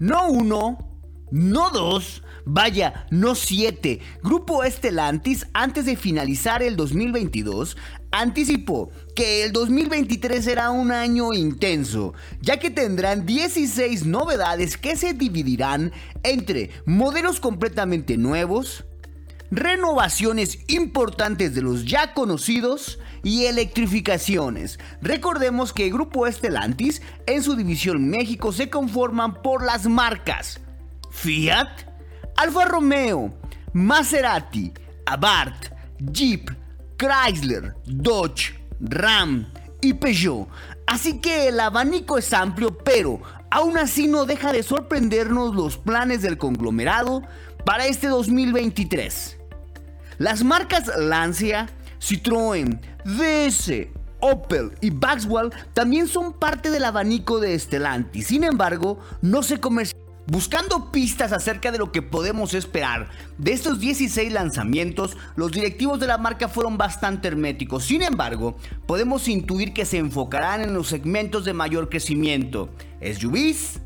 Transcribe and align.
No 0.00 0.30
uno, 0.30 0.78
no 1.30 1.68
dos, 1.68 2.22
vaya, 2.46 3.06
no 3.10 3.34
siete. 3.34 4.00
Grupo 4.22 4.64
Estelantis, 4.64 5.46
antes 5.52 5.84
de 5.84 5.94
finalizar 5.94 6.62
el 6.62 6.74
2022, 6.74 7.76
anticipó 8.10 8.90
que 9.14 9.44
el 9.44 9.52
2023 9.52 10.42
será 10.42 10.70
un 10.70 10.90
año 10.90 11.34
intenso, 11.34 12.14
ya 12.40 12.58
que 12.58 12.70
tendrán 12.70 13.26
16 13.26 14.06
novedades 14.06 14.78
que 14.78 14.96
se 14.96 15.12
dividirán 15.12 15.92
entre 16.22 16.70
modelos 16.86 17.38
completamente 17.38 18.16
nuevos, 18.16 18.86
renovaciones 19.50 20.58
importantes 20.68 21.54
de 21.54 21.62
los 21.62 21.84
ya 21.84 22.14
conocidos 22.14 22.98
y 23.22 23.46
electrificaciones. 23.46 24.78
Recordemos 25.02 25.72
que 25.72 25.86
el 25.86 25.92
grupo 25.92 26.26
Estelantis 26.26 27.02
en 27.26 27.42
su 27.42 27.56
división 27.56 28.08
México 28.08 28.52
se 28.52 28.70
conforman 28.70 29.42
por 29.42 29.64
las 29.64 29.86
marcas 29.86 30.60
Fiat, 31.10 31.68
Alfa 32.36 32.64
Romeo, 32.64 33.34
Maserati, 33.72 34.72
Abarth, 35.06 35.72
Jeep, 35.98 36.50
Chrysler, 36.96 37.74
Dodge, 37.84 38.54
Ram 38.80 39.46
y 39.80 39.94
Peugeot. 39.94 40.48
Así 40.86 41.20
que 41.20 41.48
el 41.48 41.60
abanico 41.60 42.18
es 42.18 42.32
amplio, 42.32 42.76
pero 42.78 43.20
aún 43.50 43.78
así 43.78 44.06
no 44.06 44.24
deja 44.24 44.52
de 44.52 44.62
sorprendernos 44.62 45.54
los 45.54 45.76
planes 45.76 46.22
del 46.22 46.38
conglomerado 46.38 47.22
para 47.64 47.86
este 47.86 48.06
2023. 48.08 49.39
Las 50.20 50.44
marcas 50.44 50.82
Lancia, 50.98 51.70
Citroën, 51.98 52.78
DS, 53.06 53.88
Opel 54.20 54.70
y 54.82 54.90
Baxwell 54.90 55.50
también 55.72 56.08
son 56.08 56.34
parte 56.34 56.70
del 56.70 56.84
abanico 56.84 57.40
de 57.40 57.58
Stellantis. 57.58 58.26
Sin 58.26 58.44
embargo, 58.44 58.98
no 59.22 59.42
se 59.42 59.58
comercializan. 59.58 59.98
Buscando 60.26 60.92
pistas 60.92 61.32
acerca 61.32 61.72
de 61.72 61.78
lo 61.78 61.90
que 61.90 62.02
podemos 62.02 62.52
esperar 62.52 63.08
de 63.38 63.52
estos 63.52 63.80
16 63.80 64.30
lanzamientos, 64.30 65.16
los 65.36 65.52
directivos 65.52 65.98
de 65.98 66.08
la 66.08 66.18
marca 66.18 66.48
fueron 66.48 66.76
bastante 66.76 67.26
herméticos. 67.26 67.84
Sin 67.86 68.02
embargo, 68.02 68.58
podemos 68.86 69.26
intuir 69.26 69.72
que 69.72 69.86
se 69.86 69.96
enfocarán 69.96 70.60
en 70.60 70.74
los 70.74 70.88
segmentos 70.88 71.46
de 71.46 71.54
mayor 71.54 71.88
crecimiento: 71.88 72.68
SUVs, 73.00 73.80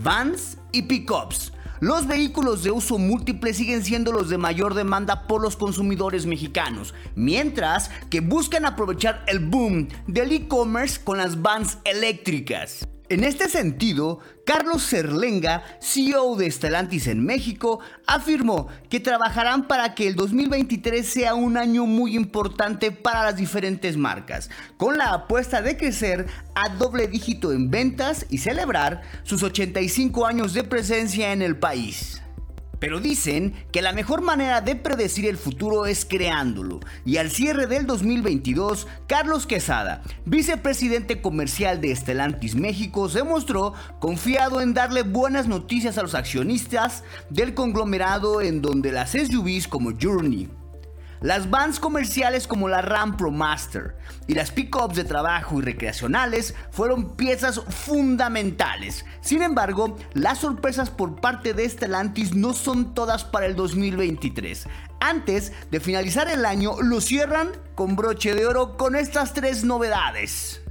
vans 0.00 0.58
y 0.70 0.82
pickups 0.82 1.52
los 1.82 2.06
vehículos 2.06 2.62
de 2.62 2.70
uso 2.70 2.96
múltiple 2.96 3.52
siguen 3.52 3.82
siendo 3.82 4.12
los 4.12 4.28
de 4.28 4.38
mayor 4.38 4.74
demanda 4.74 5.26
por 5.26 5.42
los 5.42 5.56
consumidores 5.56 6.26
mexicanos, 6.26 6.94
mientras 7.16 7.90
que 8.08 8.20
buscan 8.20 8.64
aprovechar 8.64 9.24
el 9.26 9.40
boom 9.40 9.88
del 10.06 10.30
e-commerce 10.30 11.02
con 11.02 11.18
las 11.18 11.42
vans 11.42 11.78
eléctricas. 11.84 12.86
En 13.12 13.24
este 13.24 13.50
sentido, 13.50 14.20
Carlos 14.46 14.84
Serlenga, 14.84 15.62
CEO 15.82 16.34
de 16.34 16.50
Stellantis 16.50 17.08
en 17.08 17.22
México, 17.22 17.80
afirmó 18.06 18.68
que 18.88 19.00
trabajarán 19.00 19.68
para 19.68 19.94
que 19.94 20.06
el 20.06 20.16
2023 20.16 21.06
sea 21.06 21.34
un 21.34 21.58
año 21.58 21.84
muy 21.84 22.16
importante 22.16 22.90
para 22.90 23.24
las 23.24 23.36
diferentes 23.36 23.98
marcas, 23.98 24.48
con 24.78 24.96
la 24.96 25.12
apuesta 25.12 25.60
de 25.60 25.76
crecer 25.76 26.24
a 26.54 26.70
doble 26.70 27.06
dígito 27.06 27.52
en 27.52 27.70
ventas 27.70 28.24
y 28.30 28.38
celebrar 28.38 29.02
sus 29.24 29.42
85 29.42 30.24
años 30.24 30.54
de 30.54 30.64
presencia 30.64 31.34
en 31.34 31.42
el 31.42 31.58
país. 31.58 32.21
Pero 32.82 32.98
dicen 32.98 33.54
que 33.70 33.80
la 33.80 33.92
mejor 33.92 34.22
manera 34.22 34.60
de 34.60 34.74
predecir 34.74 35.26
el 35.26 35.36
futuro 35.36 35.86
es 35.86 36.04
creándolo. 36.04 36.80
Y 37.04 37.18
al 37.18 37.30
cierre 37.30 37.68
del 37.68 37.86
2022, 37.86 38.88
Carlos 39.06 39.46
Quesada, 39.46 40.02
vicepresidente 40.24 41.22
comercial 41.22 41.80
de 41.80 41.92
Estelantis 41.92 42.56
México, 42.56 43.08
se 43.08 43.22
mostró 43.22 43.72
confiado 44.00 44.60
en 44.60 44.74
darle 44.74 45.02
buenas 45.02 45.46
noticias 45.46 45.96
a 45.96 46.02
los 46.02 46.16
accionistas 46.16 47.04
del 47.30 47.54
conglomerado 47.54 48.40
en 48.40 48.60
donde 48.62 48.90
las 48.90 49.12
SUVs 49.12 49.68
como 49.68 49.92
Journey, 49.92 50.48
las 51.22 51.50
vans 51.50 51.78
comerciales 51.78 52.46
como 52.46 52.68
la 52.68 52.82
Ram 52.82 53.16
Pro 53.16 53.30
Master 53.30 53.96
y 54.26 54.34
las 54.34 54.50
pickups 54.50 54.96
de 54.96 55.04
trabajo 55.04 55.58
y 55.58 55.62
recreacionales 55.62 56.54
fueron 56.70 57.16
piezas 57.16 57.60
fundamentales. 57.68 59.04
Sin 59.20 59.42
embargo, 59.42 59.96
las 60.14 60.38
sorpresas 60.38 60.90
por 60.90 61.20
parte 61.20 61.54
de 61.54 61.68
Stellantis 61.68 62.34
no 62.34 62.54
son 62.54 62.94
todas 62.94 63.24
para 63.24 63.46
el 63.46 63.54
2023. 63.54 64.66
Antes 65.00 65.52
de 65.70 65.80
finalizar 65.80 66.28
el 66.28 66.44
año, 66.44 66.80
lo 66.80 67.00
cierran 67.00 67.50
con 67.74 67.96
broche 67.96 68.34
de 68.34 68.46
oro 68.46 68.76
con 68.76 68.96
estas 68.96 69.32
tres 69.32 69.64
novedades. 69.64 70.61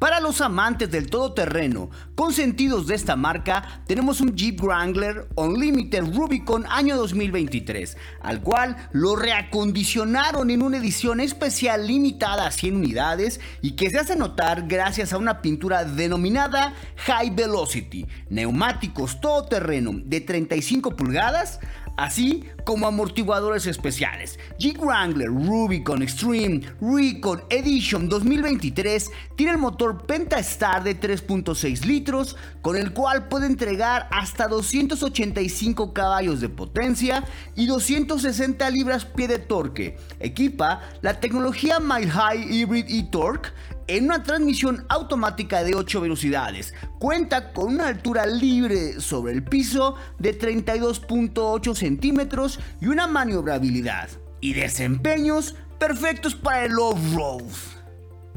Para 0.00 0.18
los 0.18 0.40
amantes 0.40 0.90
del 0.90 1.10
todoterreno 1.10 1.90
consentidos 2.14 2.86
de 2.86 2.94
esta 2.94 3.16
marca, 3.16 3.82
tenemos 3.86 4.22
un 4.22 4.34
Jeep 4.34 4.58
Wrangler 4.62 5.28
Unlimited 5.36 6.14
Rubicon 6.14 6.64
año 6.70 6.96
2023, 6.96 7.98
al 8.22 8.40
cual 8.40 8.88
lo 8.92 9.14
reacondicionaron 9.14 10.48
en 10.48 10.62
una 10.62 10.78
edición 10.78 11.20
especial 11.20 11.86
limitada 11.86 12.46
a 12.46 12.50
100 12.50 12.76
unidades 12.76 13.40
y 13.60 13.72
que 13.72 13.90
se 13.90 13.98
hace 13.98 14.16
notar 14.16 14.66
gracias 14.66 15.12
a 15.12 15.18
una 15.18 15.42
pintura 15.42 15.84
denominada 15.84 16.72
High 17.04 17.34
Velocity, 17.34 18.06
neumáticos 18.30 19.20
todoterreno 19.20 20.00
de 20.02 20.22
35 20.22 20.96
pulgadas, 20.96 21.60
así 21.96 22.44
como 22.64 22.86
amortiguadores 22.86 23.66
especiales. 23.66 24.38
Jeep 24.58 24.78
Wrangler 24.78 25.28
Rubicon 25.28 26.02
Extreme 26.02 26.62
Recon 26.80 27.42
Edition 27.50 28.08
2023 28.08 29.10
tiene 29.36 29.52
el 29.52 29.58
motor 29.58 30.06
Pentastar 30.06 30.82
de 30.82 30.98
3.6 30.98 31.84
litros, 31.84 32.36
con 32.62 32.76
el 32.76 32.92
cual 32.92 33.28
puede 33.28 33.46
entregar 33.46 34.08
hasta 34.10 34.48
285 34.48 35.92
caballos 35.92 36.40
de 36.40 36.48
potencia 36.48 37.24
y 37.56 37.66
260 37.66 38.68
libras-pie 38.70 39.28
de 39.28 39.38
torque. 39.38 39.96
Equipa 40.20 40.80
la 41.02 41.20
tecnología 41.20 41.80
Mile 41.80 42.10
High 42.10 42.52
Hybrid 42.52 42.84
e-Torque 42.88 43.50
en 43.96 44.04
una 44.04 44.22
transmisión 44.22 44.84
automática 44.88 45.64
de 45.64 45.74
8 45.74 46.00
velocidades. 46.00 46.74
Cuenta 47.00 47.52
con 47.52 47.74
una 47.74 47.88
altura 47.88 48.24
libre 48.24 49.00
sobre 49.00 49.32
el 49.32 49.42
piso 49.42 49.96
de 50.18 50.38
32.8 50.38 51.74
centímetros 51.74 52.60
y 52.80 52.86
una 52.86 53.08
maniobrabilidad 53.08 54.08
y 54.40 54.52
desempeños 54.52 55.56
perfectos 55.80 56.36
para 56.36 56.66
el 56.66 56.78
off-road. 56.78 57.79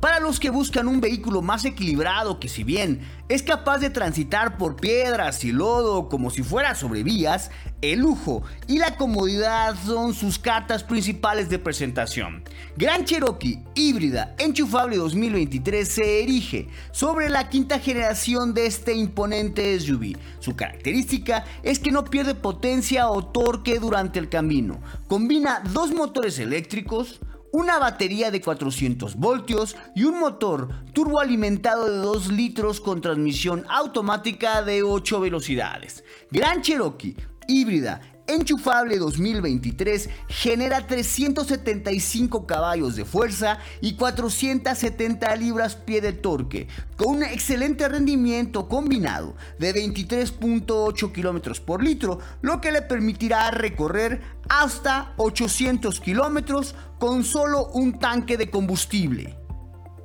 Para 0.03 0.19
los 0.19 0.37
que 0.37 0.49
buscan 0.49 0.89
un 0.89 0.99
vehículo 0.99 1.41
más 1.41 1.63
equilibrado 1.63 2.37
que 2.37 2.49
si 2.49 2.65
bien 2.65 2.99
es 3.29 3.41
capaz 3.41 3.77
de 3.77 3.89
transitar 3.89 4.57
por 4.57 4.75
piedras 4.75 5.45
y 5.45 5.53
lodo 5.53 6.09
como 6.09 6.29
si 6.29 6.43
fuera 6.43 6.75
sobre 6.75 7.03
vías, 7.03 7.51
el 7.81 7.99
lujo 7.99 8.43
y 8.67 8.79
la 8.79 8.97
comodidad 8.97 9.77
son 9.85 10.13
sus 10.13 10.37
cartas 10.39 10.83
principales 10.83 11.47
de 11.47 11.57
presentación. 11.57 12.43
Gran 12.75 13.05
Cherokee 13.05 13.63
híbrida 13.75 14.35
enchufable 14.39 14.97
2023 14.97 15.87
se 15.87 16.21
erige 16.21 16.67
sobre 16.91 17.29
la 17.29 17.47
quinta 17.47 17.79
generación 17.79 18.53
de 18.53 18.65
este 18.65 18.93
imponente 18.93 19.79
SUV. 19.79 20.17
Su 20.39 20.57
característica 20.57 21.45
es 21.63 21.79
que 21.79 21.91
no 21.91 22.03
pierde 22.03 22.35
potencia 22.35 23.07
o 23.07 23.23
torque 23.27 23.79
durante 23.79 24.19
el 24.19 24.27
camino. 24.27 24.81
Combina 25.07 25.63
dos 25.71 25.93
motores 25.93 26.39
eléctricos, 26.39 27.21
una 27.53 27.77
batería 27.77 28.31
de 28.31 28.41
400 28.41 29.15
voltios 29.15 29.77
y 29.95 30.03
un 30.03 30.19
motor 30.19 30.69
turboalimentado 30.91 31.85
de 31.89 31.97
2 31.97 32.31
litros 32.31 32.81
con 32.81 32.99
transmisión 32.99 33.63
automática 33.69 34.63
de 34.63 34.81
8 34.81 35.19
velocidades. 35.19 36.03
Gran 36.31 36.61
Cherokee 36.63 37.15
híbrida 37.47 38.01
enchufable 38.28 38.97
2023 38.97 40.09
genera 40.28 40.88
375 40.88 42.45
caballos 42.47 42.95
de 42.95 43.06
fuerza 43.06 43.59
y 43.81 43.95
470 43.95 45.35
libras-pie 45.35 46.01
de 46.01 46.13
torque, 46.13 46.67
con 46.95 47.17
un 47.17 47.23
excelente 47.23 47.88
rendimiento 47.88 48.67
combinado 48.67 49.35
de 49.59 49.73
23.8 49.73 51.12
kilómetros 51.12 51.59
por 51.59 51.83
litro, 51.83 52.19
lo 52.42 52.62
que 52.62 52.71
le 52.71 52.81
permitirá 52.81 53.51
recorrer 53.51 54.21
hasta 54.50 55.13
800 55.18 56.00
kilómetros 56.00 56.75
con 57.00 57.24
solo 57.24 57.68
un 57.68 58.00
tanque 58.00 58.38
de 58.38 58.50
combustible. 58.50 59.43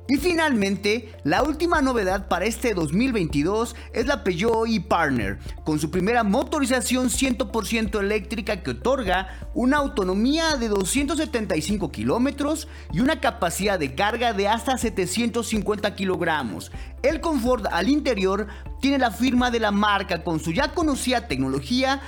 Y 0.09 0.17
finalmente, 0.17 1.13
la 1.23 1.43
última 1.43 1.83
novedad 1.83 2.27
para 2.27 2.45
este 2.45 2.73
2022 2.73 3.75
es 3.93 4.07
la 4.07 4.23
Peugeot 4.23 4.67
e-Partner, 4.67 5.37
con 5.63 5.77
su 5.77 5.91
primera 5.91 6.23
motorización 6.23 7.09
100% 7.09 7.99
eléctrica 7.99 8.63
que 8.63 8.71
otorga 8.71 9.27
una 9.53 9.77
autonomía 9.77 10.55
de 10.55 10.67
275 10.67 11.91
kilómetros 11.91 12.67
y 12.91 13.01
una 13.01 13.21
capacidad 13.21 13.77
de 13.77 13.93
carga 13.93 14.33
de 14.33 14.47
hasta 14.47 14.79
750 14.79 15.93
kilogramos. 15.93 16.71
El 17.03 17.21
confort 17.21 17.67
al 17.71 17.87
interior 17.87 18.47
tiene 18.79 18.97
la 18.97 19.11
firma 19.11 19.51
de 19.51 19.59
la 19.59 19.71
marca 19.71 20.23
con 20.23 20.39
su 20.39 20.51
ya 20.51 20.71
conocida 20.73 21.27
tecnología 21.27 22.01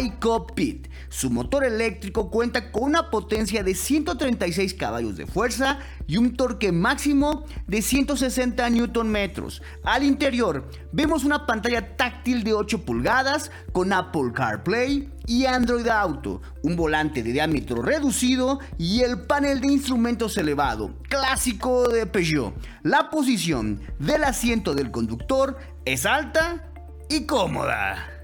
iCockpit. 0.00 0.88
Su 1.08 1.30
motor 1.30 1.64
eléctrico 1.64 2.30
cuenta 2.30 2.70
con 2.70 2.84
una 2.84 3.10
potencia 3.10 3.62
de 3.62 3.74
136 3.74 4.74
caballos 4.74 5.16
de 5.16 5.26
fuerza 5.26 5.78
y 6.06 6.16
un 6.16 6.36
torque 6.36 6.72
máximo 6.72 7.44
de 7.66 7.82
160 7.82 8.68
Nm. 8.70 9.16
Al 9.84 10.04
interior 10.04 10.68
vemos 10.92 11.24
una 11.24 11.46
pantalla 11.46 11.96
táctil 11.96 12.44
de 12.44 12.52
8 12.52 12.84
pulgadas 12.84 13.50
con 13.72 13.92
Apple 13.92 14.32
CarPlay 14.34 15.17
y 15.28 15.44
Android 15.44 15.86
Auto, 15.86 16.40
un 16.62 16.74
volante 16.74 17.22
de 17.22 17.32
diámetro 17.32 17.82
reducido 17.82 18.58
y 18.78 19.02
el 19.02 19.26
panel 19.26 19.60
de 19.60 19.68
instrumentos 19.68 20.36
elevado, 20.38 20.94
clásico 21.08 21.88
de 21.88 22.06
Peugeot. 22.06 22.54
La 22.82 23.10
posición 23.10 23.80
del 23.98 24.24
asiento 24.24 24.74
del 24.74 24.90
conductor 24.90 25.58
es 25.84 26.06
alta 26.06 26.72
y 27.10 27.26
cómoda. 27.26 28.17